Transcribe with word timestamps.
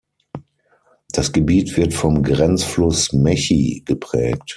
Das 1.11 1.31
Gebiet 1.31 1.77
wird 1.77 1.93
vom 1.93 2.23
Grenzfluss 2.23 3.13
Mechi 3.13 3.83
geprägt. 3.85 4.49